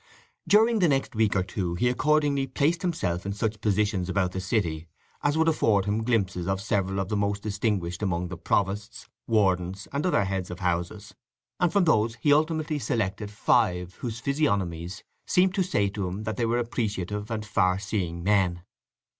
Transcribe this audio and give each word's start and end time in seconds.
During 0.47 0.79
the 0.79 0.87
next 0.87 1.13
week 1.13 1.35
or 1.35 1.43
two 1.43 1.75
he 1.75 1.87
accordingly 1.87 2.47
placed 2.47 2.81
himself 2.81 3.23
in 3.23 3.33
such 3.33 3.61
positions 3.61 4.09
about 4.09 4.31
the 4.31 4.39
city 4.41 4.87
as 5.21 5.37
would 5.37 5.47
afford 5.47 5.85
him 5.85 6.03
glimpses 6.03 6.47
of 6.47 6.59
several 6.59 6.99
of 6.99 7.09
the 7.09 7.15
most 7.15 7.43
distinguished 7.43 8.01
among 8.01 8.29
the 8.29 8.35
provosts, 8.35 9.07
wardens, 9.27 9.87
and 9.93 10.03
other 10.03 10.23
heads 10.23 10.49
of 10.49 10.59
houses; 10.59 11.13
and 11.59 11.71
from 11.71 11.83
those 11.83 12.15
he 12.15 12.33
ultimately 12.33 12.79
selected 12.79 13.29
five 13.29 13.93
whose 13.99 14.19
physiognomies 14.19 15.03
seemed 15.27 15.53
to 15.53 15.61
say 15.61 15.87
to 15.89 16.07
him 16.07 16.23
that 16.23 16.35
they 16.35 16.47
were 16.47 16.57
appreciative 16.57 17.29
and 17.29 17.45
far 17.45 17.77
seeing 17.77 18.23
men. 18.23 18.63